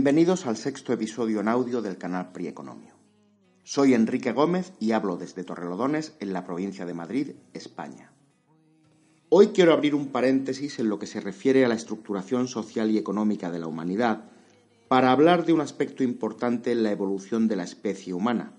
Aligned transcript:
Bienvenidos 0.00 0.46
al 0.46 0.56
sexto 0.56 0.94
episodio 0.94 1.40
en 1.40 1.48
audio 1.48 1.82
del 1.82 1.98
canal 1.98 2.32
Prieconomio. 2.32 2.94
Soy 3.64 3.92
Enrique 3.92 4.32
Gómez 4.32 4.72
y 4.80 4.92
hablo 4.92 5.18
desde 5.18 5.44
Torrelodones, 5.44 6.14
en 6.20 6.32
la 6.32 6.42
provincia 6.42 6.86
de 6.86 6.94
Madrid, 6.94 7.32
España. 7.52 8.10
Hoy 9.28 9.48
quiero 9.48 9.74
abrir 9.74 9.94
un 9.94 10.06
paréntesis 10.08 10.78
en 10.78 10.88
lo 10.88 10.98
que 10.98 11.06
se 11.06 11.20
refiere 11.20 11.66
a 11.66 11.68
la 11.68 11.74
estructuración 11.74 12.48
social 12.48 12.90
y 12.90 12.96
económica 12.96 13.50
de 13.50 13.58
la 13.58 13.66
humanidad 13.66 14.24
para 14.88 15.12
hablar 15.12 15.44
de 15.44 15.52
un 15.52 15.60
aspecto 15.60 16.02
importante 16.02 16.72
en 16.72 16.82
la 16.82 16.92
evolución 16.92 17.46
de 17.46 17.56
la 17.56 17.64
especie 17.64 18.14
humana, 18.14 18.54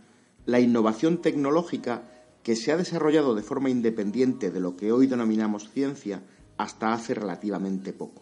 la 0.46 0.60
innovación 0.60 1.24
tecnológica 1.24 2.04
que 2.44 2.56
se 2.56 2.72
ha 2.72 2.78
desarrollado 2.78 3.34
de 3.34 3.42
forma 3.42 3.72
independiente 3.72 4.52
de 4.52 4.60
lo 4.60 4.78
que 4.78 4.92
hoy 4.92 5.08
denominamos 5.08 5.72
ciencia 5.72 6.22
hasta 6.58 6.94
hace 6.94 7.16
relativamente 7.16 7.94
poco. 7.94 8.22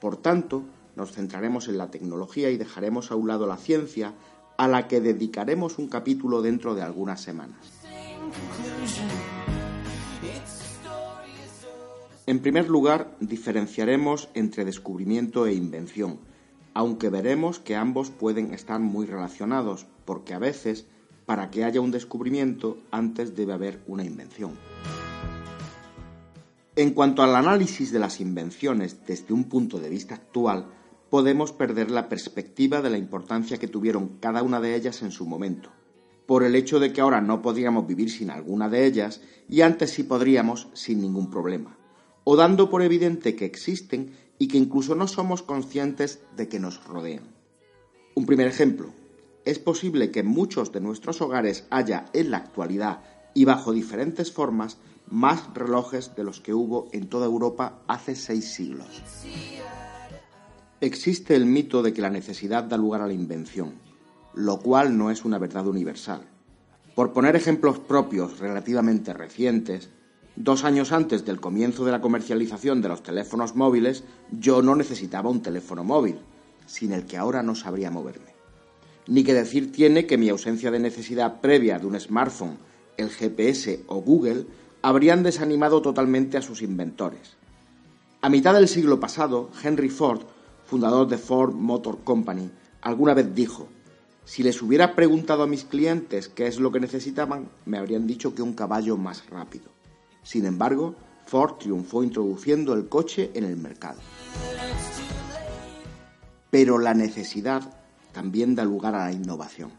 Por 0.00 0.16
tanto, 0.16 0.64
nos 1.00 1.12
centraremos 1.12 1.66
en 1.68 1.78
la 1.78 1.90
tecnología 1.90 2.50
y 2.50 2.58
dejaremos 2.58 3.10
a 3.10 3.16
un 3.16 3.28
lado 3.28 3.46
la 3.46 3.56
ciencia, 3.56 4.12
a 4.58 4.68
la 4.68 4.86
que 4.86 5.00
dedicaremos 5.00 5.78
un 5.78 5.88
capítulo 5.88 6.42
dentro 6.42 6.74
de 6.74 6.82
algunas 6.82 7.22
semanas. 7.22 7.56
En 12.26 12.40
primer 12.40 12.68
lugar, 12.68 13.16
diferenciaremos 13.18 14.28
entre 14.34 14.66
descubrimiento 14.66 15.46
e 15.46 15.54
invención, 15.54 16.18
aunque 16.74 17.08
veremos 17.08 17.58
que 17.58 17.76
ambos 17.76 18.10
pueden 18.10 18.52
estar 18.52 18.78
muy 18.78 19.06
relacionados, 19.06 19.86
porque 20.04 20.34
a 20.34 20.38
veces, 20.38 20.86
para 21.24 21.50
que 21.50 21.64
haya 21.64 21.80
un 21.80 21.92
descubrimiento, 21.92 22.76
antes 22.90 23.34
debe 23.34 23.54
haber 23.54 23.80
una 23.86 24.04
invención. 24.04 24.52
En 26.76 26.90
cuanto 26.90 27.22
al 27.22 27.34
análisis 27.34 27.90
de 27.90 27.98
las 27.98 28.20
invenciones 28.20 29.06
desde 29.06 29.32
un 29.32 29.44
punto 29.44 29.78
de 29.80 29.88
vista 29.88 30.14
actual, 30.14 30.66
podemos 31.10 31.52
perder 31.52 31.90
la 31.90 32.08
perspectiva 32.08 32.80
de 32.80 32.90
la 32.90 32.98
importancia 32.98 33.58
que 33.58 33.68
tuvieron 33.68 34.18
cada 34.20 34.42
una 34.42 34.60
de 34.60 34.76
ellas 34.76 35.02
en 35.02 35.10
su 35.10 35.26
momento, 35.26 35.70
por 36.24 36.44
el 36.44 36.54
hecho 36.54 36.78
de 36.78 36.92
que 36.92 37.00
ahora 37.00 37.20
no 37.20 37.42
podríamos 37.42 37.86
vivir 37.86 38.10
sin 38.10 38.30
alguna 38.30 38.68
de 38.68 38.86
ellas 38.86 39.20
y 39.48 39.62
antes 39.62 39.90
sí 39.90 40.04
podríamos 40.04 40.68
sin 40.72 41.00
ningún 41.00 41.28
problema, 41.28 41.76
o 42.22 42.36
dando 42.36 42.70
por 42.70 42.82
evidente 42.82 43.34
que 43.34 43.44
existen 43.44 44.12
y 44.38 44.46
que 44.46 44.56
incluso 44.56 44.94
no 44.94 45.08
somos 45.08 45.42
conscientes 45.42 46.20
de 46.36 46.48
que 46.48 46.60
nos 46.60 46.82
rodean. 46.84 47.34
Un 48.14 48.26
primer 48.26 48.46
ejemplo. 48.46 48.90
Es 49.44 49.58
posible 49.58 50.10
que 50.10 50.20
en 50.20 50.26
muchos 50.26 50.70
de 50.70 50.80
nuestros 50.80 51.20
hogares 51.20 51.66
haya 51.70 52.06
en 52.12 52.30
la 52.30 52.36
actualidad 52.36 53.02
y 53.34 53.44
bajo 53.46 53.72
diferentes 53.72 54.32
formas 54.32 54.78
más 55.08 55.52
relojes 55.54 56.14
de 56.14 56.24
los 56.24 56.40
que 56.40 56.54
hubo 56.54 56.88
en 56.92 57.08
toda 57.08 57.26
Europa 57.26 57.82
hace 57.88 58.14
seis 58.14 58.52
siglos. 58.52 59.02
Existe 60.82 61.36
el 61.36 61.44
mito 61.44 61.82
de 61.82 61.92
que 61.92 62.00
la 62.00 62.08
necesidad 62.08 62.64
da 62.64 62.78
lugar 62.78 63.02
a 63.02 63.06
la 63.06 63.12
invención, 63.12 63.74
lo 64.32 64.60
cual 64.60 64.96
no 64.96 65.10
es 65.10 65.26
una 65.26 65.38
verdad 65.38 65.66
universal. 65.66 66.22
Por 66.94 67.12
poner 67.12 67.36
ejemplos 67.36 67.78
propios 67.78 68.38
relativamente 68.38 69.12
recientes, 69.12 69.90
dos 70.36 70.64
años 70.64 70.92
antes 70.92 71.26
del 71.26 71.38
comienzo 71.38 71.84
de 71.84 71.92
la 71.92 72.00
comercialización 72.00 72.80
de 72.80 72.88
los 72.88 73.02
teléfonos 73.02 73.54
móviles, 73.54 74.04
yo 74.30 74.62
no 74.62 74.74
necesitaba 74.74 75.28
un 75.28 75.42
teléfono 75.42 75.84
móvil, 75.84 76.16
sin 76.64 76.92
el 76.92 77.04
que 77.04 77.18
ahora 77.18 77.42
no 77.42 77.54
sabría 77.54 77.90
moverme. 77.90 78.32
Ni 79.06 79.22
que 79.22 79.34
decir 79.34 79.72
tiene 79.72 80.06
que 80.06 80.16
mi 80.16 80.30
ausencia 80.30 80.70
de 80.70 80.78
necesidad 80.78 81.42
previa 81.42 81.78
de 81.78 81.88
un 81.88 82.00
smartphone, 82.00 82.56
el 82.96 83.10
GPS 83.10 83.84
o 83.86 84.00
Google 84.00 84.46
habrían 84.80 85.22
desanimado 85.24 85.82
totalmente 85.82 86.38
a 86.38 86.42
sus 86.42 86.62
inventores. 86.62 87.36
A 88.22 88.30
mitad 88.30 88.54
del 88.54 88.66
siglo 88.66 88.98
pasado, 88.98 89.50
Henry 89.62 89.90
Ford 89.90 90.22
fundador 90.70 91.08
de 91.08 91.18
Ford 91.18 91.52
Motor 91.52 91.98
Company, 92.04 92.48
alguna 92.80 93.12
vez 93.12 93.34
dijo, 93.34 93.66
si 94.24 94.44
les 94.44 94.62
hubiera 94.62 94.94
preguntado 94.94 95.42
a 95.42 95.48
mis 95.48 95.64
clientes 95.64 96.28
qué 96.28 96.46
es 96.46 96.60
lo 96.60 96.70
que 96.70 96.78
necesitaban, 96.78 97.48
me 97.66 97.76
habrían 97.76 98.06
dicho 98.06 98.36
que 98.36 98.42
un 98.42 98.52
caballo 98.52 98.96
más 98.96 99.28
rápido. 99.28 99.64
Sin 100.22 100.46
embargo, 100.46 100.94
Ford 101.26 101.54
triunfó 101.58 102.04
introduciendo 102.04 102.74
el 102.74 102.88
coche 102.88 103.32
en 103.34 103.44
el 103.44 103.56
mercado. 103.56 103.98
Pero 106.52 106.78
la 106.78 106.94
necesidad 106.94 107.62
también 108.12 108.54
da 108.54 108.64
lugar 108.64 108.94
a 108.94 109.06
la 109.06 109.12
innovación. 109.12 109.72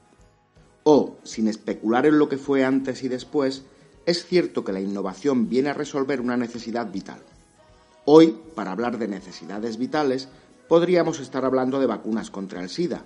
O, 0.83 1.15
sin 1.23 1.47
especular 1.47 2.05
en 2.05 2.19
lo 2.19 2.27
que 2.27 2.37
fue 2.37 2.65
antes 2.65 3.03
y 3.03 3.07
después, 3.07 3.63
es 4.05 4.25
cierto 4.25 4.65
que 4.65 4.73
la 4.73 4.81
innovación 4.81 5.47
viene 5.47 5.69
a 5.69 5.73
resolver 5.73 6.19
una 6.19 6.35
necesidad 6.35 6.91
vital. 6.91 7.21
Hoy, 8.03 8.35
para 8.55 8.73
hablar 8.73 8.97
de 8.97 9.07
necesidades 9.07 9.77
vitales, 9.77 10.27
podríamos 10.71 11.19
estar 11.19 11.43
hablando 11.43 11.81
de 11.81 11.85
vacunas 11.85 12.31
contra 12.31 12.61
el 12.61 12.69
SIDA. 12.69 13.03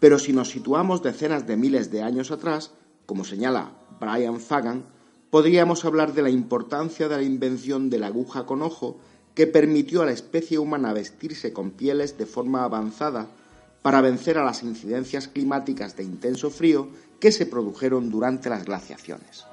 Pero 0.00 0.18
si 0.18 0.32
nos 0.32 0.48
situamos 0.48 1.02
decenas 1.02 1.46
de 1.46 1.58
miles 1.58 1.90
de 1.90 2.00
años 2.02 2.30
atrás, 2.30 2.72
como 3.04 3.24
señala 3.24 3.72
Brian 4.00 4.40
Fagan, 4.40 4.86
podríamos 5.28 5.84
hablar 5.84 6.14
de 6.14 6.22
la 6.22 6.30
importancia 6.30 7.06
de 7.06 7.16
la 7.16 7.22
invención 7.22 7.90
de 7.90 7.98
la 7.98 8.06
aguja 8.06 8.46
con 8.46 8.62
ojo 8.62 9.00
que 9.34 9.46
permitió 9.46 10.00
a 10.00 10.06
la 10.06 10.12
especie 10.12 10.58
humana 10.58 10.94
vestirse 10.94 11.52
con 11.52 11.72
pieles 11.72 12.16
de 12.16 12.24
forma 12.24 12.64
avanzada 12.64 13.28
para 13.82 14.00
vencer 14.00 14.38
a 14.38 14.44
las 14.44 14.62
incidencias 14.62 15.28
climáticas 15.28 15.98
de 15.98 16.04
intenso 16.04 16.48
frío 16.48 16.88
que 17.20 17.32
se 17.32 17.44
produjeron 17.44 18.08
durante 18.08 18.48
las 18.48 18.64
glaciaciones. 18.64 19.44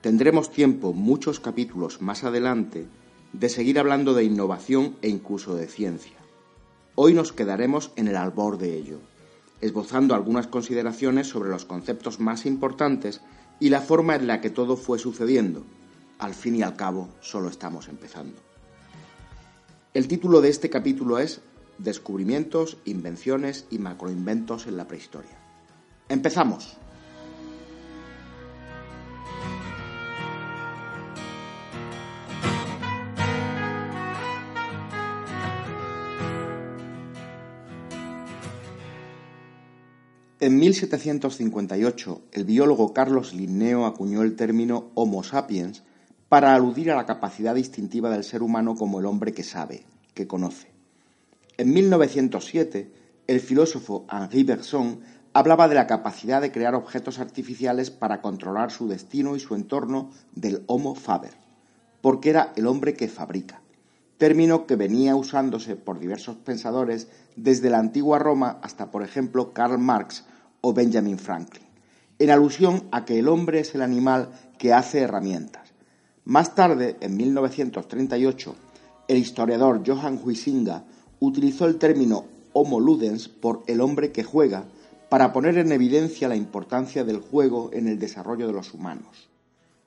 Tendremos 0.00 0.50
tiempo, 0.50 0.94
muchos 0.94 1.40
capítulos 1.40 2.00
más 2.00 2.24
adelante, 2.24 2.86
de 3.34 3.48
seguir 3.48 3.80
hablando 3.80 4.14
de 4.14 4.22
innovación 4.22 4.96
e 5.02 5.08
incluso 5.08 5.56
de 5.56 5.66
ciencia. 5.66 6.16
Hoy 6.94 7.14
nos 7.14 7.32
quedaremos 7.32 7.90
en 7.96 8.06
el 8.06 8.16
albor 8.16 8.58
de 8.58 8.76
ello, 8.76 9.00
esbozando 9.60 10.14
algunas 10.14 10.46
consideraciones 10.46 11.26
sobre 11.26 11.50
los 11.50 11.64
conceptos 11.64 12.20
más 12.20 12.46
importantes 12.46 13.20
y 13.58 13.70
la 13.70 13.80
forma 13.80 14.14
en 14.14 14.28
la 14.28 14.40
que 14.40 14.50
todo 14.50 14.76
fue 14.76 15.00
sucediendo. 15.00 15.64
Al 16.20 16.34
fin 16.34 16.54
y 16.54 16.62
al 16.62 16.76
cabo, 16.76 17.08
solo 17.20 17.48
estamos 17.48 17.88
empezando. 17.88 18.38
El 19.94 20.06
título 20.06 20.40
de 20.40 20.50
este 20.50 20.70
capítulo 20.70 21.18
es 21.18 21.40
Descubrimientos, 21.78 22.76
invenciones 22.84 23.66
y 23.68 23.78
macroinventos 23.78 24.68
en 24.68 24.76
la 24.76 24.86
prehistoria. 24.86 25.36
¡Empezamos! 26.08 26.76
1758, 40.64 42.22
el 42.32 42.44
biólogo 42.44 42.94
Carlos 42.94 43.34
Linneo 43.34 43.84
acuñó 43.84 44.22
el 44.22 44.34
término 44.34 44.92
Homo 44.94 45.22
sapiens 45.22 45.82
para 46.30 46.54
aludir 46.54 46.90
a 46.90 46.96
la 46.96 47.04
capacidad 47.04 47.54
distintiva 47.54 48.08
del 48.08 48.24
ser 48.24 48.42
humano 48.42 48.74
como 48.74 48.98
el 48.98 49.04
hombre 49.04 49.34
que 49.34 49.42
sabe, 49.42 49.84
que 50.14 50.26
conoce. 50.26 50.68
En 51.58 51.74
1907, 51.74 52.90
el 53.26 53.40
filósofo 53.40 54.06
Henri 54.10 54.42
Bergson 54.42 55.00
hablaba 55.34 55.68
de 55.68 55.74
la 55.74 55.86
capacidad 55.86 56.40
de 56.40 56.50
crear 56.50 56.74
objetos 56.74 57.18
artificiales 57.18 57.90
para 57.90 58.22
controlar 58.22 58.70
su 58.70 58.88
destino 58.88 59.36
y 59.36 59.40
su 59.40 59.54
entorno 59.54 60.12
del 60.34 60.64
Homo 60.66 60.94
faber, 60.94 61.34
porque 62.00 62.30
era 62.30 62.54
el 62.56 62.66
hombre 62.68 62.94
que 62.94 63.08
fabrica, 63.08 63.60
término 64.16 64.64
que 64.66 64.76
venía 64.76 65.14
usándose 65.14 65.76
por 65.76 65.98
diversos 65.98 66.36
pensadores 66.36 67.08
desde 67.36 67.68
la 67.68 67.80
antigua 67.80 68.18
Roma 68.18 68.60
hasta, 68.62 68.90
por 68.90 69.02
ejemplo, 69.02 69.52
Karl 69.52 69.76
Marx 69.78 70.24
o 70.66 70.72
Benjamin 70.72 71.18
Franklin, 71.18 71.62
en 72.18 72.30
alusión 72.30 72.84
a 72.90 73.04
que 73.04 73.18
el 73.18 73.28
hombre 73.28 73.60
es 73.60 73.74
el 73.74 73.82
animal 73.82 74.30
que 74.56 74.72
hace 74.72 75.00
herramientas. 75.00 75.74
Más 76.24 76.54
tarde, 76.54 76.96
en 77.00 77.18
1938, 77.18 78.54
el 79.08 79.18
historiador 79.18 79.82
Johann 79.86 80.18
Huizinga 80.24 80.84
utilizó 81.20 81.66
el 81.66 81.76
término 81.76 82.24
Homo 82.54 82.80
ludens 82.80 83.28
por 83.28 83.62
el 83.66 83.82
hombre 83.82 84.10
que 84.10 84.24
juega 84.24 84.64
para 85.10 85.34
poner 85.34 85.58
en 85.58 85.70
evidencia 85.70 86.28
la 86.28 86.36
importancia 86.36 87.04
del 87.04 87.20
juego 87.20 87.68
en 87.74 87.86
el 87.86 87.98
desarrollo 87.98 88.46
de 88.46 88.54
los 88.54 88.72
humanos. 88.72 89.28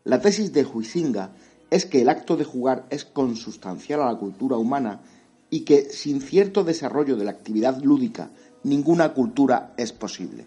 La 0.03 0.21
tesis 0.21 0.53
de 0.53 0.63
Huizinga 0.63 1.31
es 1.71 1.87
que 1.87 2.03
el 2.03 2.09
acto 2.09 2.37
de 2.37 2.43
jugar 2.43 2.85
es 2.91 3.03
consustancial 3.03 4.03
a 4.03 4.11
la 4.11 4.19
cultura 4.19 4.57
humana 4.57 5.01
y 5.49 5.61
que 5.61 5.89
sin 5.89 6.21
cierto 6.21 6.63
desarrollo 6.63 7.15
de 7.15 7.25
la 7.25 7.31
actividad 7.31 7.81
lúdica 7.81 8.29
ninguna 8.63 9.13
cultura 9.13 9.73
es 9.77 9.91
posible. 9.91 10.45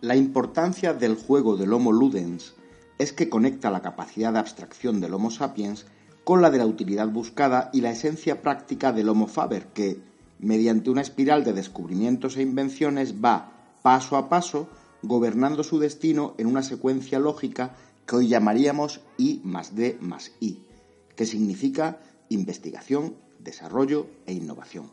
La 0.00 0.14
importancia 0.14 0.94
del 0.94 1.16
juego 1.16 1.56
del 1.56 1.72
Homo 1.72 1.90
ludens 1.90 2.54
es 2.98 3.12
que 3.12 3.28
conecta 3.28 3.68
la 3.68 3.82
capacidad 3.82 4.32
de 4.32 4.38
abstracción 4.38 5.00
del 5.00 5.12
Homo 5.12 5.32
sapiens 5.32 5.86
con 6.22 6.40
la 6.40 6.50
de 6.50 6.58
la 6.58 6.66
utilidad 6.66 7.08
buscada 7.08 7.68
y 7.72 7.80
la 7.80 7.90
esencia 7.90 8.40
práctica 8.40 8.92
del 8.92 9.08
Homo 9.08 9.26
faber, 9.26 9.66
que, 9.74 10.00
mediante 10.38 10.90
una 10.90 11.00
espiral 11.00 11.42
de 11.42 11.52
descubrimientos 11.52 12.36
e 12.36 12.42
invenciones, 12.42 13.16
va 13.24 13.50
paso 13.82 14.16
a 14.16 14.28
paso 14.28 14.68
gobernando 15.02 15.64
su 15.64 15.80
destino 15.80 16.34
en 16.38 16.46
una 16.46 16.62
secuencia 16.62 17.18
lógica 17.18 17.74
que 18.06 18.14
hoy 18.14 18.28
llamaríamos 18.28 19.00
I 19.16 19.40
más 19.42 19.74
D 19.74 19.98
más 20.00 20.30
I, 20.38 20.62
que 21.16 21.26
significa 21.26 21.98
investigación, 22.28 23.16
desarrollo 23.40 24.06
e 24.26 24.32
innovación. 24.32 24.92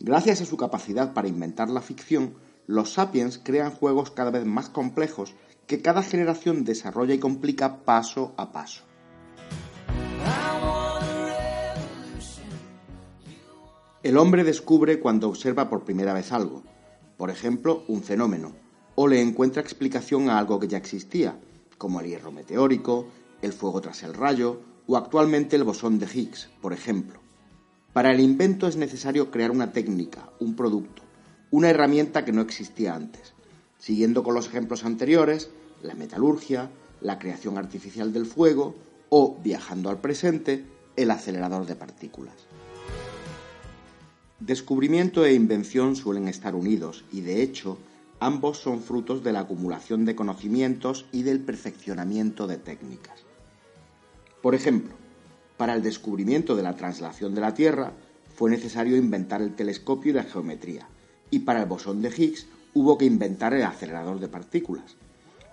Gracias 0.00 0.40
a 0.40 0.46
su 0.46 0.56
capacidad 0.56 1.12
para 1.12 1.28
inventar 1.28 1.68
la 1.68 1.82
ficción, 1.82 2.32
los 2.66 2.94
sapiens 2.94 3.40
crean 3.42 3.70
juegos 3.70 4.10
cada 4.10 4.30
vez 4.30 4.44
más 4.44 4.68
complejos 4.68 5.34
que 5.66 5.82
cada 5.82 6.02
generación 6.02 6.64
desarrolla 6.64 7.14
y 7.14 7.18
complica 7.18 7.84
paso 7.84 8.34
a 8.36 8.52
paso. 8.52 8.82
El 14.02 14.16
hombre 14.18 14.44
descubre 14.44 15.00
cuando 15.00 15.28
observa 15.28 15.68
por 15.68 15.84
primera 15.84 16.12
vez 16.12 16.30
algo, 16.30 16.62
por 17.16 17.30
ejemplo, 17.30 17.82
un 17.88 18.02
fenómeno, 18.02 18.52
o 18.94 19.08
le 19.08 19.20
encuentra 19.20 19.62
explicación 19.62 20.30
a 20.30 20.38
algo 20.38 20.60
que 20.60 20.68
ya 20.68 20.78
existía, 20.78 21.38
como 21.76 22.00
el 22.00 22.06
hierro 22.06 22.30
meteórico, 22.30 23.08
el 23.42 23.52
fuego 23.52 23.80
tras 23.80 24.02
el 24.04 24.14
rayo 24.14 24.60
o 24.86 24.96
actualmente 24.96 25.56
el 25.56 25.64
bosón 25.64 25.98
de 25.98 26.06
Higgs, 26.06 26.48
por 26.60 26.72
ejemplo. 26.72 27.20
Para 27.92 28.12
el 28.12 28.20
invento 28.20 28.68
es 28.68 28.76
necesario 28.76 29.30
crear 29.30 29.50
una 29.50 29.72
técnica, 29.72 30.30
un 30.38 30.54
producto, 30.54 31.02
una 31.56 31.70
herramienta 31.70 32.26
que 32.26 32.32
no 32.32 32.42
existía 32.42 32.94
antes. 32.94 33.32
Siguiendo 33.78 34.22
con 34.22 34.34
los 34.34 34.46
ejemplos 34.46 34.84
anteriores, 34.84 35.48
la 35.82 35.94
metalurgia, 35.94 36.68
la 37.00 37.18
creación 37.18 37.56
artificial 37.56 38.12
del 38.12 38.26
fuego 38.26 38.74
o, 39.08 39.38
viajando 39.42 39.88
al 39.88 39.98
presente, 39.98 40.66
el 40.96 41.10
acelerador 41.10 41.64
de 41.64 41.74
partículas. 41.74 42.34
Descubrimiento 44.38 45.24
e 45.24 45.32
invención 45.32 45.96
suelen 45.96 46.28
estar 46.28 46.54
unidos 46.54 47.06
y, 47.10 47.22
de 47.22 47.40
hecho, 47.40 47.78
ambos 48.20 48.58
son 48.58 48.82
frutos 48.82 49.24
de 49.24 49.32
la 49.32 49.40
acumulación 49.40 50.04
de 50.04 50.14
conocimientos 50.14 51.06
y 51.10 51.22
del 51.22 51.40
perfeccionamiento 51.40 52.46
de 52.46 52.58
técnicas. 52.58 53.24
Por 54.42 54.54
ejemplo, 54.54 54.92
para 55.56 55.72
el 55.72 55.82
descubrimiento 55.82 56.54
de 56.54 56.64
la 56.64 56.76
traslación 56.76 57.34
de 57.34 57.40
la 57.40 57.54
Tierra 57.54 57.94
fue 58.34 58.50
necesario 58.50 58.98
inventar 58.98 59.40
el 59.40 59.54
telescopio 59.54 60.10
y 60.10 60.16
la 60.16 60.24
geometría, 60.24 60.86
y 61.36 61.40
para 61.40 61.60
el 61.60 61.68
bosón 61.68 62.00
de 62.00 62.08
Higgs 62.08 62.46
hubo 62.72 62.96
que 62.96 63.04
inventar 63.04 63.52
el 63.52 63.64
acelerador 63.64 64.20
de 64.20 64.28
partículas. 64.28 64.96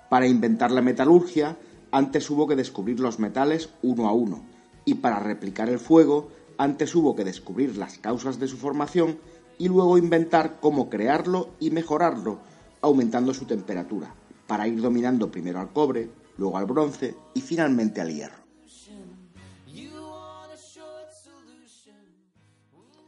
Para 0.10 0.28
inventar 0.28 0.72
la 0.72 0.82
metalurgia, 0.82 1.58
antes 1.92 2.30
hubo 2.30 2.48
que 2.48 2.56
descubrir 2.56 3.02
los 3.02 3.20
metales 3.20 3.70
uno 3.82 4.08
a 4.08 4.14
uno, 4.14 4.46
y 4.86 4.94
para 4.96 5.20
replicar 5.20 5.68
el 5.68 5.80
fuego, 5.80 6.30
antes 6.58 6.96
hubo 6.96 7.18
que 7.18 7.26
descubrir 7.26 7.76
las 7.76 7.98
causas 7.98 8.40
de 8.40 8.48
su 8.48 8.56
formación 8.56 9.18
y 9.58 9.68
luego 9.68 9.98
inventar 9.98 10.62
cómo 10.62 10.90
crearlo 10.90 11.50
y 11.60 11.70
mejorarlo, 11.72 12.40
aumentando 12.80 13.34
su 13.34 13.44
temperatura, 13.44 14.16
para 14.48 14.70
ir 14.70 14.82
dominando 14.82 15.30
primero 15.32 15.60
al 15.60 15.74
cobre, 15.74 16.10
luego 16.38 16.58
al 16.58 16.66
bronce 16.66 17.14
y 17.34 17.42
finalmente 17.42 18.00
al 18.00 18.14
hierro. 18.14 18.43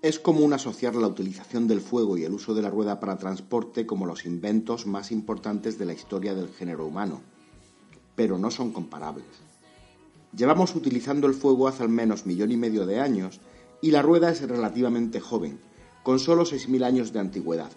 Es 0.05 0.19
común 0.19 0.53
asociar 0.53 0.93
la 0.93 1.07
utilización 1.07 1.67
del 1.67 1.81
fuego 1.81 2.15
y 2.15 2.25
el 2.25 2.33
uso 2.33 2.53
de 2.53 2.61
la 2.61 2.69
rueda 2.69 2.99
para 2.99 3.17
transporte 3.17 3.87
como 3.87 4.05
los 4.05 4.27
inventos 4.27 4.85
más 4.85 5.11
importantes 5.11 5.79
de 5.79 5.85
la 5.85 5.93
historia 5.93 6.35
del 6.35 6.49
género 6.49 6.85
humano, 6.85 7.21
pero 8.15 8.37
no 8.37 8.51
son 8.51 8.71
comparables. 8.71 9.25
Llevamos 10.37 10.75
utilizando 10.75 11.25
el 11.25 11.33
fuego 11.33 11.67
hace 11.67 11.81
al 11.81 11.89
menos 11.89 12.27
millón 12.27 12.51
y 12.51 12.55
medio 12.55 12.85
de 12.85 12.99
años 12.99 13.41
y 13.81 13.89
la 13.89 14.03
rueda 14.03 14.29
es 14.29 14.47
relativamente 14.47 15.19
joven, 15.19 15.57
con 16.03 16.19
solo 16.19 16.43
6.000 16.43 16.83
años 16.83 17.11
de 17.11 17.21
antigüedad. 17.21 17.71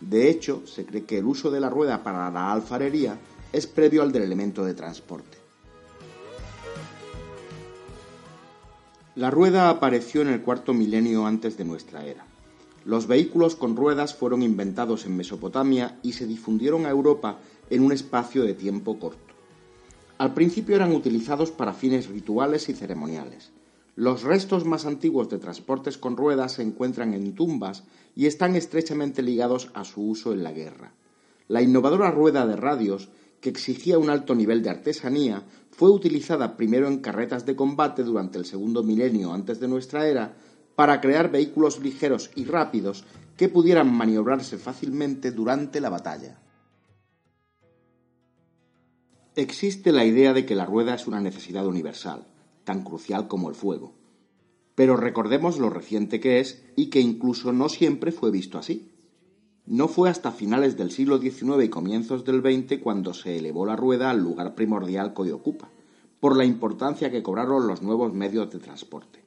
De 0.00 0.30
hecho, 0.30 0.64
se 0.68 0.86
cree 0.86 1.04
que 1.04 1.18
el 1.18 1.26
uso 1.26 1.50
de 1.50 1.58
la 1.58 1.68
rueda 1.68 2.04
para 2.04 2.30
la 2.30 2.52
alfarería 2.52 3.18
es 3.52 3.66
previo 3.66 4.02
al 4.02 4.12
del 4.12 4.22
elemento 4.22 4.64
de 4.64 4.74
transporte. 4.74 5.35
La 9.16 9.30
rueda 9.30 9.70
apareció 9.70 10.20
en 10.20 10.28
el 10.28 10.42
cuarto 10.42 10.74
milenio 10.74 11.24
antes 11.24 11.56
de 11.56 11.64
nuestra 11.64 12.04
era. 12.04 12.26
Los 12.84 13.06
vehículos 13.06 13.56
con 13.56 13.74
ruedas 13.74 14.14
fueron 14.14 14.42
inventados 14.42 15.06
en 15.06 15.16
Mesopotamia 15.16 15.98
y 16.02 16.12
se 16.12 16.26
difundieron 16.26 16.84
a 16.84 16.90
Europa 16.90 17.38
en 17.70 17.82
un 17.82 17.92
espacio 17.92 18.42
de 18.44 18.52
tiempo 18.52 18.98
corto. 18.98 19.32
Al 20.18 20.34
principio 20.34 20.76
eran 20.76 20.94
utilizados 20.94 21.50
para 21.50 21.72
fines 21.72 22.08
rituales 22.08 22.68
y 22.68 22.74
ceremoniales. 22.74 23.52
Los 23.94 24.22
restos 24.22 24.66
más 24.66 24.84
antiguos 24.84 25.30
de 25.30 25.38
transportes 25.38 25.96
con 25.96 26.18
ruedas 26.18 26.52
se 26.52 26.62
encuentran 26.62 27.14
en 27.14 27.34
tumbas 27.34 27.84
y 28.14 28.26
están 28.26 28.54
estrechamente 28.54 29.22
ligados 29.22 29.70
a 29.72 29.84
su 29.84 30.02
uso 30.02 30.34
en 30.34 30.44
la 30.44 30.52
guerra. 30.52 30.92
La 31.48 31.62
innovadora 31.62 32.10
rueda 32.10 32.46
de 32.46 32.56
radios 32.56 33.08
que 33.46 33.50
exigía 33.50 33.96
un 33.96 34.10
alto 34.10 34.34
nivel 34.34 34.60
de 34.60 34.70
artesanía, 34.70 35.44
fue 35.70 35.88
utilizada 35.88 36.56
primero 36.56 36.88
en 36.88 36.98
carretas 36.98 37.46
de 37.46 37.54
combate 37.54 38.02
durante 38.02 38.38
el 38.38 38.44
segundo 38.44 38.82
milenio 38.82 39.32
antes 39.32 39.60
de 39.60 39.68
nuestra 39.68 40.08
era 40.08 40.34
para 40.74 41.00
crear 41.00 41.30
vehículos 41.30 41.78
ligeros 41.78 42.32
y 42.34 42.44
rápidos 42.44 43.04
que 43.36 43.48
pudieran 43.48 43.94
maniobrarse 43.94 44.58
fácilmente 44.58 45.30
durante 45.30 45.80
la 45.80 45.90
batalla. 45.90 46.40
Existe 49.36 49.92
la 49.92 50.04
idea 50.04 50.32
de 50.32 50.44
que 50.44 50.56
la 50.56 50.66
rueda 50.66 50.96
es 50.96 51.06
una 51.06 51.20
necesidad 51.20 51.68
universal, 51.68 52.26
tan 52.64 52.82
crucial 52.82 53.28
como 53.28 53.48
el 53.48 53.54
fuego. 53.54 53.94
Pero 54.74 54.96
recordemos 54.96 55.60
lo 55.60 55.70
reciente 55.70 56.18
que 56.18 56.40
es 56.40 56.64
y 56.74 56.86
que 56.90 56.98
incluso 56.98 57.52
no 57.52 57.68
siempre 57.68 58.10
fue 58.10 58.32
visto 58.32 58.58
así. 58.58 58.95
No 59.66 59.88
fue 59.88 60.08
hasta 60.08 60.30
finales 60.30 60.76
del 60.76 60.92
siglo 60.92 61.18
XIX 61.18 61.64
y 61.64 61.68
comienzos 61.68 62.24
del 62.24 62.40
XX 62.40 62.80
cuando 62.80 63.12
se 63.12 63.36
elevó 63.36 63.66
la 63.66 63.74
rueda 63.74 64.10
al 64.10 64.20
lugar 64.20 64.54
primordial 64.54 65.12
que 65.12 65.22
hoy 65.22 65.30
ocupa, 65.32 65.70
por 66.20 66.36
la 66.36 66.44
importancia 66.44 67.10
que 67.10 67.24
cobraron 67.24 67.66
los 67.66 67.82
nuevos 67.82 68.12
medios 68.12 68.48
de 68.52 68.60
transporte. 68.60 69.24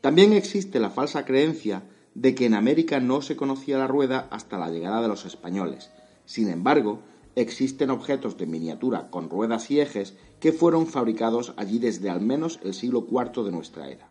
También 0.00 0.32
existe 0.32 0.80
la 0.80 0.90
falsa 0.90 1.24
creencia 1.24 1.84
de 2.16 2.34
que 2.34 2.46
en 2.46 2.54
América 2.54 2.98
no 2.98 3.22
se 3.22 3.36
conocía 3.36 3.78
la 3.78 3.86
rueda 3.86 4.26
hasta 4.32 4.58
la 4.58 4.68
llegada 4.68 5.00
de 5.00 5.06
los 5.06 5.24
españoles. 5.24 5.92
Sin 6.24 6.48
embargo, 6.48 6.98
existen 7.36 7.90
objetos 7.90 8.36
de 8.36 8.46
miniatura 8.46 9.10
con 9.10 9.30
ruedas 9.30 9.70
y 9.70 9.78
ejes 9.78 10.14
que 10.40 10.52
fueron 10.52 10.88
fabricados 10.88 11.54
allí 11.56 11.78
desde 11.78 12.10
al 12.10 12.20
menos 12.20 12.58
el 12.64 12.74
siglo 12.74 13.06
IV 13.08 13.44
de 13.44 13.52
nuestra 13.52 13.88
era. 13.88 14.10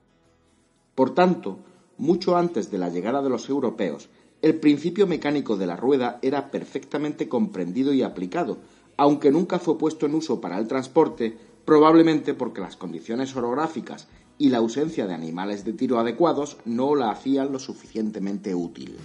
Por 0.96 1.14
tanto, 1.14 1.60
mucho 1.98 2.38
antes 2.38 2.72
de 2.72 2.78
la 2.78 2.90
llegada 2.90 3.22
de 3.22 3.30
los 3.30 3.50
europeos 3.50 4.10
el 4.42 4.56
principio 4.56 5.06
mecánico 5.06 5.56
de 5.56 5.68
la 5.68 5.76
rueda 5.76 6.18
era 6.22 6.50
perfectamente 6.50 7.30
comprendido 7.30 7.94
y 7.94 8.02
aplicado, 8.02 8.58
aunque 8.98 9.32
nunca 9.32 9.60
fue 9.60 9.78
puesto 9.78 10.08
en 10.08 10.16
uso 10.16 10.42
para 10.42 10.58
el 10.58 10.68
transporte, 10.68 11.38
probablemente 11.64 12.34
porque 12.34 12.62
las 12.62 12.76
condiciones 12.76 13.36
orográficas 13.36 14.08
y 14.40 14.50
la 14.50 14.58
ausencia 14.58 15.06
de 15.06 15.14
animales 15.14 15.64
de 15.64 15.74
tiro 15.74 16.00
adecuados 16.00 16.58
no 16.66 16.96
la 16.96 17.12
hacían 17.12 17.52
lo 17.52 17.60
suficientemente 17.60 18.56
útil. 18.56 18.98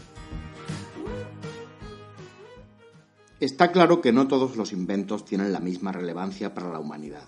Está 3.39 3.71
claro 3.71 4.01
que 4.01 4.13
no 4.13 4.29
todos 4.29 4.57
los 4.57 4.73
inventos 4.73 5.27
tienen 5.27 5.53
la 5.53 5.61
misma 5.61 5.93
relevancia 5.93 6.55
para 6.55 6.73
la 6.73 6.81
humanidad. 6.81 7.25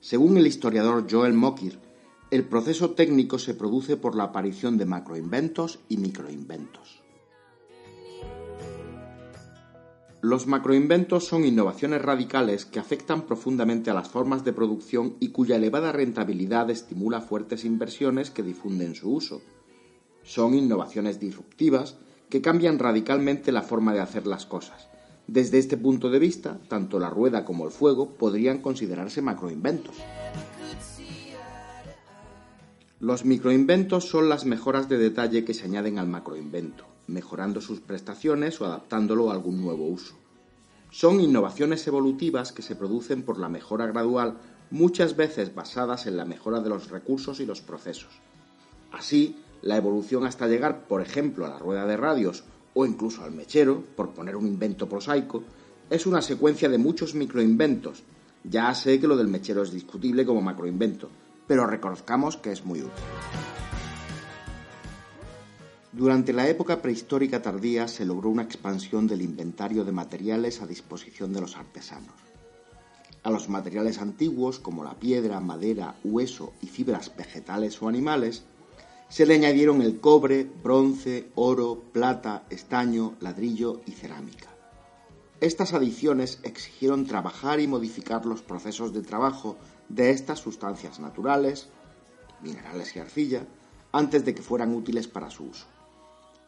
Según 0.00 0.38
el 0.38 0.46
historiador 0.46 1.06
Joel 1.10 1.34
Mokyr, 1.34 1.78
el 2.30 2.44
proceso 2.44 2.92
técnico 2.92 3.38
se 3.38 3.52
produce 3.52 3.98
por 3.98 4.16
la 4.16 4.24
aparición 4.24 4.78
de 4.78 4.86
macroinventos 4.86 5.80
y 5.90 5.98
microinventos. 5.98 7.01
Los 10.22 10.46
macroinventos 10.46 11.26
son 11.26 11.44
innovaciones 11.44 12.00
radicales 12.00 12.64
que 12.64 12.78
afectan 12.78 13.22
profundamente 13.22 13.90
a 13.90 13.94
las 13.94 14.08
formas 14.08 14.44
de 14.44 14.52
producción 14.52 15.16
y 15.18 15.30
cuya 15.30 15.56
elevada 15.56 15.90
rentabilidad 15.90 16.70
estimula 16.70 17.20
fuertes 17.20 17.64
inversiones 17.64 18.30
que 18.30 18.44
difunden 18.44 18.94
su 18.94 19.12
uso. 19.12 19.42
Son 20.22 20.54
innovaciones 20.54 21.18
disruptivas 21.18 21.96
que 22.28 22.40
cambian 22.40 22.78
radicalmente 22.78 23.50
la 23.50 23.62
forma 23.62 23.92
de 23.94 23.98
hacer 23.98 24.28
las 24.28 24.46
cosas. 24.46 24.86
Desde 25.26 25.58
este 25.58 25.76
punto 25.76 26.08
de 26.08 26.20
vista, 26.20 26.60
tanto 26.68 27.00
la 27.00 27.10
rueda 27.10 27.44
como 27.44 27.64
el 27.64 27.72
fuego 27.72 28.10
podrían 28.10 28.62
considerarse 28.62 29.22
macroinventos. 29.22 29.96
Los 33.00 33.24
microinventos 33.24 34.08
son 34.08 34.28
las 34.28 34.46
mejoras 34.46 34.88
de 34.88 34.98
detalle 34.98 35.44
que 35.44 35.52
se 35.52 35.64
añaden 35.64 35.98
al 35.98 36.06
macroinvento 36.06 36.91
mejorando 37.06 37.60
sus 37.60 37.80
prestaciones 37.80 38.60
o 38.60 38.66
adaptándolo 38.66 39.30
a 39.30 39.34
algún 39.34 39.60
nuevo 39.60 39.86
uso. 39.86 40.14
Son 40.90 41.20
innovaciones 41.20 41.86
evolutivas 41.86 42.52
que 42.52 42.62
se 42.62 42.76
producen 42.76 43.22
por 43.22 43.38
la 43.38 43.48
mejora 43.48 43.86
gradual, 43.86 44.36
muchas 44.70 45.16
veces 45.16 45.54
basadas 45.54 46.06
en 46.06 46.16
la 46.16 46.24
mejora 46.24 46.60
de 46.60 46.68
los 46.68 46.90
recursos 46.90 47.40
y 47.40 47.46
los 47.46 47.60
procesos. 47.60 48.20
Así, 48.92 49.36
la 49.62 49.76
evolución 49.76 50.26
hasta 50.26 50.48
llegar, 50.48 50.86
por 50.86 51.00
ejemplo, 51.00 51.46
a 51.46 51.48
la 51.48 51.58
rueda 51.58 51.86
de 51.86 51.96
radios 51.96 52.44
o 52.74 52.84
incluso 52.86 53.22
al 53.22 53.32
mechero, 53.32 53.82
por 53.96 54.10
poner 54.10 54.36
un 54.36 54.46
invento 54.46 54.88
prosaico, 54.88 55.42
es 55.90 56.06
una 56.06 56.22
secuencia 56.22 56.68
de 56.68 56.78
muchos 56.78 57.14
microinventos. 57.14 58.02
Ya 58.44 58.74
sé 58.74 58.98
que 58.98 59.06
lo 59.06 59.16
del 59.16 59.28
mechero 59.28 59.62
es 59.62 59.72
discutible 59.72 60.26
como 60.26 60.40
macroinvento, 60.40 61.08
pero 61.46 61.66
reconozcamos 61.66 62.36
que 62.36 62.52
es 62.52 62.64
muy 62.64 62.80
útil. 62.80 62.92
Durante 65.92 66.32
la 66.32 66.48
época 66.48 66.80
prehistórica 66.80 67.42
tardía 67.42 67.86
se 67.86 68.06
logró 68.06 68.30
una 68.30 68.42
expansión 68.42 69.06
del 69.06 69.20
inventario 69.20 69.84
de 69.84 69.92
materiales 69.92 70.62
a 70.62 70.66
disposición 70.66 71.34
de 71.34 71.42
los 71.42 71.58
artesanos. 71.58 72.14
A 73.22 73.30
los 73.30 73.50
materiales 73.50 73.98
antiguos 73.98 74.58
como 74.58 74.84
la 74.84 74.94
piedra, 74.94 75.38
madera, 75.40 75.94
hueso 76.02 76.54
y 76.62 76.68
fibras 76.68 77.14
vegetales 77.14 77.82
o 77.82 77.88
animales 77.88 78.44
se 79.10 79.26
le 79.26 79.34
añadieron 79.34 79.82
el 79.82 80.00
cobre, 80.00 80.44
bronce, 80.44 81.28
oro, 81.34 81.82
plata, 81.92 82.44
estaño, 82.48 83.12
ladrillo 83.20 83.82
y 83.84 83.92
cerámica. 83.92 84.48
Estas 85.42 85.74
adiciones 85.74 86.40
exigieron 86.42 87.04
trabajar 87.04 87.60
y 87.60 87.66
modificar 87.66 88.24
los 88.24 88.40
procesos 88.40 88.94
de 88.94 89.02
trabajo 89.02 89.58
de 89.90 90.08
estas 90.08 90.38
sustancias 90.38 91.00
naturales, 91.00 91.68
minerales 92.40 92.96
y 92.96 93.00
arcilla, 93.00 93.46
antes 93.92 94.24
de 94.24 94.34
que 94.34 94.40
fueran 94.40 94.74
útiles 94.74 95.06
para 95.06 95.28
su 95.28 95.44
uso. 95.44 95.66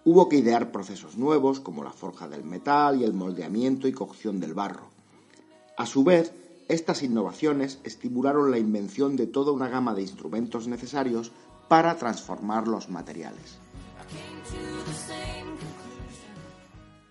Hubo 0.07 0.29
que 0.29 0.37
idear 0.37 0.71
procesos 0.71 1.17
nuevos 1.17 1.61
como 1.61 1.83
la 1.83 1.93
forja 1.93 2.29
del 2.29 2.45
metal 2.45 3.01
y 3.01 3.05
el 3.05 3.15
moldeamiento 3.15 3.89
y 3.89 3.93
cocción 3.93 4.39
del 4.39 4.53
barro. 4.53 4.89
A 5.79 5.87
su 5.87 6.05
vez, 6.05 6.33
estas 6.69 7.03
innovaciones 7.03 7.79
estimularon 7.85 8.51
la 8.51 8.59
invención 8.59 9.17
de 9.17 9.27
toda 9.27 9.53
una 9.53 9.69
gama 9.69 9.95
de 9.95 10.03
instrumentos 10.03 10.69
necesarios 10.69 11.33
para 11.69 11.97
transformar 11.97 12.69
los 12.69 12.91
materiales. 12.91 13.59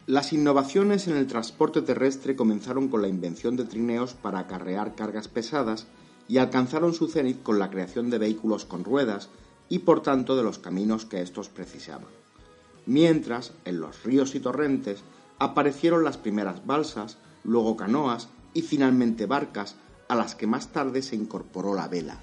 Las 0.05 0.33
innovaciones 0.33 1.07
en 1.07 1.15
el 1.15 1.27
transporte 1.27 1.81
terrestre 1.81 2.35
comenzaron 2.35 2.89
con 2.89 3.01
la 3.01 3.07
invención 3.07 3.55
de 3.55 3.65
trineos 3.65 4.13
para 4.13 4.39
acarrear 4.39 4.95
cargas 4.95 5.27
pesadas 5.27 5.87
y 6.27 6.37
alcanzaron 6.37 6.93
su 6.93 7.07
cenit 7.07 7.41
con 7.41 7.57
la 7.57 7.69
creación 7.69 8.09
de 8.09 8.17
vehículos 8.17 8.65
con 8.65 8.83
ruedas 8.83 9.29
y 9.69 9.79
por 9.79 10.03
tanto 10.03 10.35
de 10.35 10.43
los 10.43 10.59
caminos 10.59 11.05
que 11.05 11.21
estos 11.21 11.49
precisaban. 11.49 12.07
Mientras, 12.85 13.53
en 13.65 13.79
los 13.79 14.03
ríos 14.03 14.35
y 14.35 14.39
torrentes 14.39 15.03
aparecieron 15.39 16.03
las 16.03 16.17
primeras 16.17 16.65
balsas, 16.65 17.17
luego 17.43 17.77
canoas 17.77 18.29
y 18.53 18.61
finalmente 18.61 19.25
barcas, 19.25 19.75
a 20.07 20.15
las 20.15 20.35
que 20.35 20.47
más 20.47 20.71
tarde 20.71 21.01
se 21.01 21.15
incorporó 21.15 21.73
la 21.73 21.87
vela. 21.87 22.19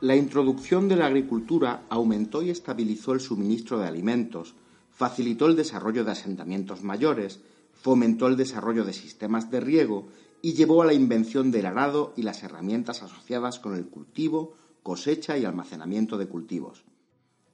La 0.00 0.16
introducción 0.16 0.88
de 0.88 0.96
la 0.96 1.06
agricultura 1.06 1.82
aumentó 1.90 2.42
y 2.42 2.48
estabilizó 2.48 3.12
el 3.12 3.20
suministro 3.20 3.78
de 3.78 3.86
alimentos, 3.86 4.54
facilitó 4.90 5.46
el 5.46 5.56
desarrollo 5.56 6.04
de 6.04 6.12
asentamientos 6.12 6.82
mayores, 6.82 7.40
fomentó 7.74 8.26
el 8.26 8.36
desarrollo 8.36 8.84
de 8.84 8.94
sistemas 8.94 9.50
de 9.50 9.60
riego 9.60 10.08
y 10.40 10.54
llevó 10.54 10.80
a 10.80 10.86
la 10.86 10.94
invención 10.94 11.50
del 11.50 11.66
arado 11.66 12.14
y 12.16 12.22
las 12.22 12.42
herramientas 12.42 13.02
asociadas 13.02 13.58
con 13.58 13.74
el 13.74 13.86
cultivo, 13.86 14.54
cosecha 14.82 15.38
y 15.38 15.44
almacenamiento 15.44 16.18
de 16.18 16.26
cultivos. 16.26 16.84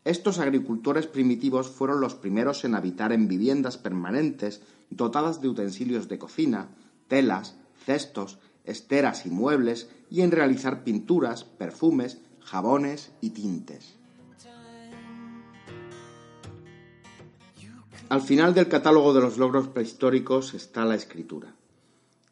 Estos 0.04 0.38
agricultores 0.38 1.06
primitivos 1.06 1.68
fueron 1.68 2.00
los 2.00 2.14
primeros 2.14 2.64
en 2.64 2.74
habitar 2.74 3.12
en 3.12 3.26
viviendas 3.26 3.76
permanentes 3.76 4.62
dotadas 4.90 5.40
de 5.40 5.48
utensilios 5.48 6.08
de 6.08 6.18
cocina, 6.18 6.68
telas, 7.08 7.56
cestos, 7.84 8.38
esteras 8.64 9.26
y 9.26 9.30
muebles 9.30 9.88
y 10.10 10.20
en 10.20 10.30
realizar 10.30 10.84
pinturas, 10.84 11.44
perfumes 11.44 12.18
jabones 12.40 13.10
y 13.20 13.30
tintes. 13.30 13.96
Al 18.08 18.22
final 18.22 18.54
del 18.54 18.68
catálogo 18.68 19.12
de 19.12 19.20
los 19.20 19.36
logros 19.36 19.66
prehistóricos 19.66 20.54
está 20.54 20.84
la 20.84 20.94
escritura. 20.94 21.56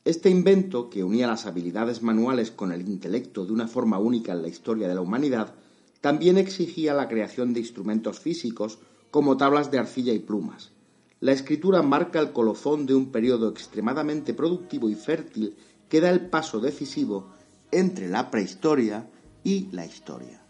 Este 0.04 0.28
invento, 0.28 0.90
que 0.90 1.02
unía 1.02 1.26
las 1.26 1.46
habilidades 1.46 2.02
manuales 2.02 2.50
con 2.50 2.73
el 2.73 2.87
intelecto 2.87 3.46
de 3.46 3.52
una 3.52 3.66
forma 3.66 3.99
única 3.99 4.32
en 4.32 4.42
la 4.42 4.49
historia 4.49 4.87
de 4.87 4.94
la 4.94 5.00
humanidad, 5.00 5.54
también 6.02 6.37
exigía 6.37 6.92
la 6.92 7.08
creación 7.08 7.54
de 7.54 7.61
instrumentos 7.61 8.20
físicos 8.20 8.78
como 9.11 9.38
tablas 9.38 9.70
de 9.70 9.78
arcilla 9.78 10.12
y 10.12 10.18
plumas. 10.18 10.73
La 11.20 11.32
escritura 11.32 11.80
marca 11.80 12.20
el 12.20 12.32
colofón 12.32 12.84
de 12.84 12.94
un 12.94 13.12
periodo 13.12 13.49
extremadamente 13.49 14.34
productivo 14.34 14.90
y 14.90 14.94
fértil 14.94 15.56
que 15.88 16.02
da 16.02 16.11
el 16.11 16.28
paso 16.28 16.61
decisivo 16.61 17.30
entre 17.70 18.11
la 18.11 18.30
prehistoria 18.30 19.08
y 19.42 19.68
la 19.73 19.87
historia. 19.87 20.42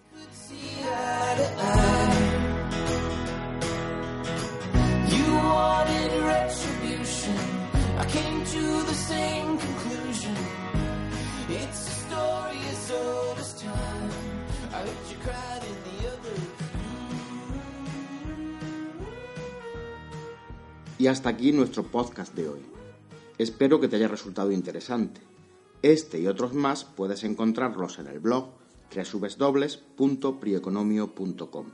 Y 20.97 21.09
hasta 21.09 21.29
aquí 21.29 21.51
nuestro 21.53 21.83
podcast 21.83 22.35
de 22.35 22.49
hoy. 22.49 22.61
Espero 23.37 23.81
que 23.81 23.89
te 23.89 23.97
haya 23.97 24.07
resultado 24.07 24.53
interesante. 24.53 25.21
Este 25.83 26.21
y 26.21 26.29
otros 26.29 26.55
más 26.55 26.85
puedes 26.85 27.25
encontrarlos 27.25 27.99
en 27.99 28.07
el 28.07 28.21
blog 28.21 28.51
www.prieconomio.com. 28.95 31.67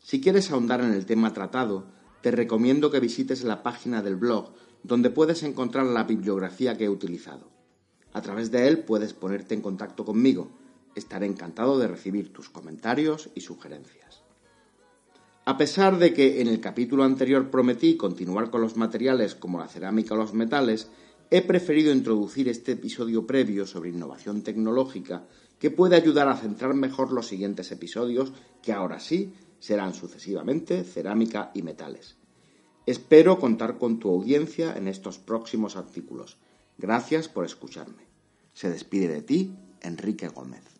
Si 0.00 0.20
quieres 0.20 0.50
ahondar 0.50 0.80
en 0.80 0.92
el 0.92 1.06
tema 1.06 1.32
tratado, 1.32 1.84
te 2.20 2.32
recomiendo 2.32 2.90
que 2.90 2.98
visites 2.98 3.44
la 3.44 3.62
página 3.62 4.02
del 4.02 4.16
blog 4.16 4.50
donde 4.86 5.10
puedes 5.10 5.42
encontrar 5.42 5.86
la 5.86 6.04
bibliografía 6.04 6.76
que 6.76 6.84
he 6.84 6.88
utilizado. 6.88 7.50
A 8.12 8.22
través 8.22 8.52
de 8.52 8.68
él 8.68 8.84
puedes 8.84 9.14
ponerte 9.14 9.54
en 9.54 9.60
contacto 9.60 10.04
conmigo. 10.04 10.48
Estaré 10.94 11.26
encantado 11.26 11.78
de 11.78 11.88
recibir 11.88 12.32
tus 12.32 12.48
comentarios 12.48 13.28
y 13.34 13.40
sugerencias. 13.40 14.22
A 15.44 15.56
pesar 15.56 15.98
de 15.98 16.14
que 16.14 16.40
en 16.40 16.46
el 16.46 16.60
capítulo 16.60 17.02
anterior 17.02 17.50
prometí 17.50 17.96
continuar 17.96 18.50
con 18.50 18.60
los 18.60 18.76
materiales 18.76 19.34
como 19.34 19.58
la 19.58 19.68
cerámica 19.68 20.14
o 20.14 20.16
los 20.16 20.34
metales, 20.34 20.88
he 21.30 21.42
preferido 21.42 21.92
introducir 21.92 22.48
este 22.48 22.72
episodio 22.72 23.26
previo 23.26 23.66
sobre 23.66 23.90
innovación 23.90 24.42
tecnológica 24.42 25.24
que 25.58 25.70
puede 25.70 25.96
ayudar 25.96 26.28
a 26.28 26.36
centrar 26.36 26.74
mejor 26.74 27.12
los 27.12 27.26
siguientes 27.26 27.72
episodios, 27.72 28.32
que 28.62 28.72
ahora 28.72 29.00
sí 29.00 29.34
serán 29.58 29.94
sucesivamente 29.94 30.84
cerámica 30.84 31.50
y 31.54 31.62
metales. 31.62 32.16
Espero 32.86 33.40
contar 33.40 33.78
con 33.78 33.98
tu 33.98 34.08
audiencia 34.08 34.76
en 34.76 34.86
estos 34.86 35.18
próximos 35.18 35.76
artículos. 35.76 36.36
Gracias 36.78 37.28
por 37.28 37.44
escucharme. 37.44 38.04
Se 38.54 38.70
despide 38.70 39.08
de 39.08 39.22
ti 39.22 39.54
Enrique 39.82 40.28
Gómez. 40.28 40.75